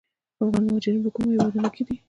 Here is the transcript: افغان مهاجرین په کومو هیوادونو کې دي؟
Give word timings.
افغان 0.43 0.63
مهاجرین 0.67 1.03
په 1.05 1.09
کومو 1.15 1.31
هیوادونو 1.33 1.69
کې 1.75 1.83
دي؟ 1.87 1.95